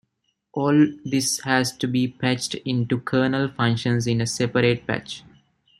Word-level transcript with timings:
All 0.53 0.87
this 1.05 1.41
has 1.41 1.77
to 1.77 1.87
be 1.87 2.07
patched 2.07 2.55
into 2.55 2.99
kernel 2.99 3.49
functions 3.49 4.07
in 4.07 4.19
a 4.19 4.25
separate 4.25 4.87
patch. 4.87 5.23